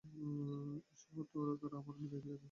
এই 0.03 0.99
শহরটা 1.01 1.35
ওরা 1.39 1.53
আর 1.65 1.79
আমরা 1.79 1.93
মিলে 1.97 2.09
বানিয়েছি! 2.13 2.39